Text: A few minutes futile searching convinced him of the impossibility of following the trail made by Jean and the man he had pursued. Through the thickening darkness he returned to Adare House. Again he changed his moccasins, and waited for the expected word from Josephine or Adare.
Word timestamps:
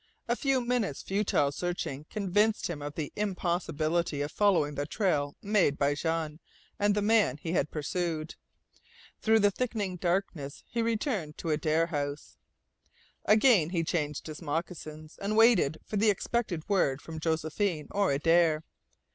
A 0.27 0.35
few 0.35 0.65
minutes 0.65 1.03
futile 1.03 1.51
searching 1.51 2.05
convinced 2.09 2.65
him 2.67 2.81
of 2.81 2.95
the 2.95 3.13
impossibility 3.15 4.21
of 4.23 4.31
following 4.31 4.73
the 4.73 4.87
trail 4.87 5.35
made 5.43 5.77
by 5.77 5.93
Jean 5.93 6.39
and 6.79 6.95
the 6.95 7.03
man 7.03 7.37
he 7.37 7.51
had 7.51 7.69
pursued. 7.69 8.33
Through 9.21 9.41
the 9.41 9.51
thickening 9.51 9.97
darkness 9.97 10.63
he 10.67 10.81
returned 10.81 11.37
to 11.37 11.51
Adare 11.51 11.89
House. 11.89 12.37
Again 13.25 13.69
he 13.69 13.83
changed 13.83 14.25
his 14.25 14.41
moccasins, 14.41 15.19
and 15.21 15.37
waited 15.37 15.77
for 15.85 15.97
the 15.97 16.09
expected 16.09 16.67
word 16.67 16.99
from 16.99 17.19
Josephine 17.19 17.87
or 17.91 18.11
Adare. 18.11 18.63